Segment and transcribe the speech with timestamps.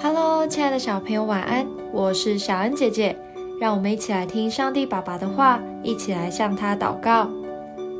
[0.00, 1.66] Hello，亲爱的小朋友，晚安！
[1.92, 3.16] 我是小恩姐姐，
[3.60, 7.28] 让我们一起来听上帝爸爸的话，一起来向他祷告。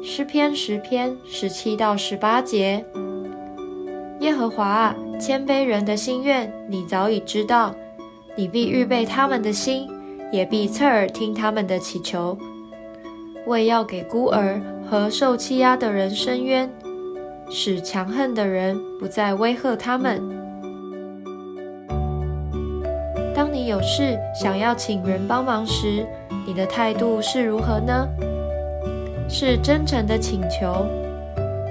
[0.01, 2.85] 诗篇十篇十七到十八节：
[4.21, 7.75] 耶和华啊，谦卑人的心愿，你早已知道，
[8.37, 9.89] 你必预备他们的心，
[10.31, 12.39] 也必侧耳听他们的祈求，
[13.47, 16.73] 为要给孤儿和受欺压的人伸冤，
[17.51, 20.38] 使强横的人不再威吓他们。
[23.39, 26.05] 当你有事想要请人帮忙时，
[26.45, 28.09] 你的态度是如何呢？
[29.29, 30.85] 是真诚的请求，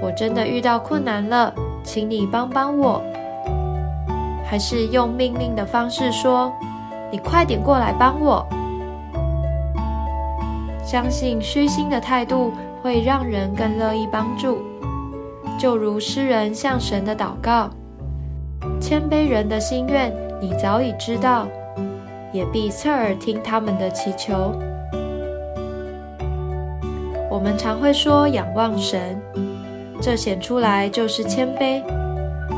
[0.02, 1.52] 我真的遇到困难了，
[1.84, 3.02] 请你帮帮我，
[4.46, 6.50] 还是用命令的方式说，
[7.10, 8.46] 你快点过来帮我？
[10.82, 12.50] 相信虚心的态度
[12.82, 14.62] 会让人更乐意帮助，
[15.58, 17.68] 就如诗人向神的祷告，
[18.80, 21.46] 谦卑人的心愿，你早已知道。
[22.30, 24.52] 也必侧耳听他们的祈求。
[27.30, 29.18] 我们常会说仰望神，
[29.98, 31.82] 这显出来就是谦卑。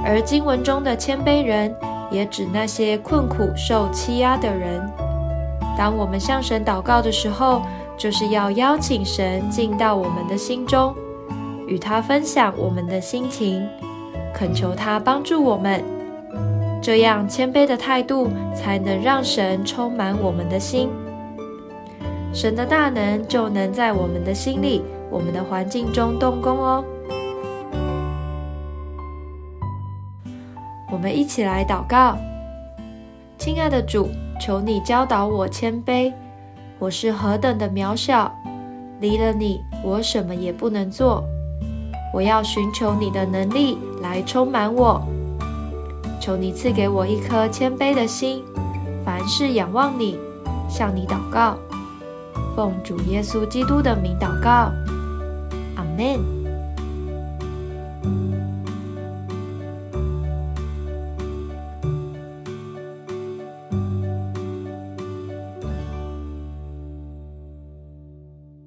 [0.05, 1.73] 而经文中的谦卑人，
[2.11, 4.83] 也指那些困苦受欺压的人。
[5.79, 7.63] 当我们向神祷告的时候，
[7.97, 10.93] 就是要邀请神进到我们的心中，
[11.69, 13.65] 与他分享我们的心情，
[14.35, 16.00] 恳求他帮助我们。
[16.83, 20.89] 这样谦卑的态度，才能让神充满我们的心，
[22.33, 26.83] 神的大能就能在我们的心里、我们的环境中动工哦。
[30.91, 32.17] 我们一起来祷告：
[33.39, 34.09] 亲爱的主，
[34.41, 36.11] 求你教导我谦卑，
[36.79, 38.35] 我是何等的渺小，
[39.01, 41.23] 离了你，我什么也不能做。
[42.13, 45.07] 我要寻求你的能力来充满我。
[46.21, 48.45] 求你赐给我一颗谦卑的心，
[49.05, 50.19] 凡事仰望你，
[50.69, 51.57] 向你祷告，
[52.55, 54.71] 奉主耶稣基督的名祷告，
[55.77, 56.40] 阿门。